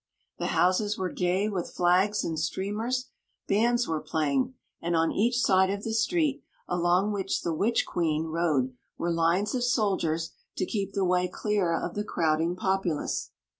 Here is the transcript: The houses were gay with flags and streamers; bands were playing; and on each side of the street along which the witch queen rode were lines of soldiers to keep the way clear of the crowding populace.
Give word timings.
The 0.39 0.47
houses 0.47 0.97
were 0.97 1.11
gay 1.11 1.47
with 1.47 1.69
flags 1.69 2.23
and 2.23 2.39
streamers; 2.39 3.09
bands 3.47 3.87
were 3.87 4.01
playing; 4.01 4.55
and 4.81 4.95
on 4.95 5.11
each 5.11 5.37
side 5.39 5.69
of 5.69 5.83
the 5.83 5.93
street 5.93 6.41
along 6.67 7.11
which 7.11 7.43
the 7.43 7.53
witch 7.53 7.85
queen 7.85 8.25
rode 8.25 8.73
were 8.97 9.11
lines 9.13 9.53
of 9.53 9.63
soldiers 9.63 10.31
to 10.57 10.65
keep 10.65 10.93
the 10.93 11.05
way 11.05 11.27
clear 11.27 11.77
of 11.79 11.93
the 11.93 12.03
crowding 12.03 12.55
populace. 12.55 13.29